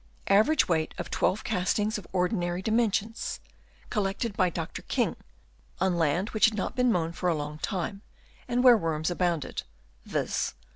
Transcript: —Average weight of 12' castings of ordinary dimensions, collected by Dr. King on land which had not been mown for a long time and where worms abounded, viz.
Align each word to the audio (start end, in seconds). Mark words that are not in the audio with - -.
—Average 0.41 0.67
weight 0.67 0.95
of 0.97 1.11
12' 1.11 1.43
castings 1.43 1.99
of 1.99 2.07
ordinary 2.11 2.63
dimensions, 2.63 3.39
collected 3.91 4.35
by 4.35 4.49
Dr. 4.49 4.81
King 4.81 5.15
on 5.79 5.95
land 5.95 6.29
which 6.31 6.45
had 6.45 6.55
not 6.55 6.75
been 6.75 6.91
mown 6.91 7.11
for 7.11 7.29
a 7.29 7.35
long 7.35 7.59
time 7.59 8.01
and 8.47 8.63
where 8.63 8.75
worms 8.77 9.11
abounded, 9.11 9.61
viz. 10.03 10.55